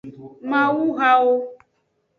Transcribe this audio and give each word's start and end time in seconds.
Mawuhawo. 0.49 1.35